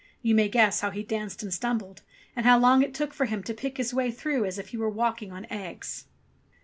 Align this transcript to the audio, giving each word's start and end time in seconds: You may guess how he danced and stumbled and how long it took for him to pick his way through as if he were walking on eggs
You 0.23 0.33
may 0.33 0.49
guess 0.49 0.81
how 0.81 0.89
he 0.89 1.03
danced 1.03 1.43
and 1.43 1.53
stumbled 1.53 2.01
and 2.35 2.43
how 2.43 2.57
long 2.57 2.81
it 2.81 2.95
took 2.95 3.13
for 3.13 3.25
him 3.27 3.43
to 3.43 3.53
pick 3.53 3.77
his 3.77 3.93
way 3.93 4.09
through 4.09 4.45
as 4.45 4.57
if 4.57 4.69
he 4.69 4.77
were 4.77 4.89
walking 4.89 5.31
on 5.31 5.45
eggs 5.51 6.05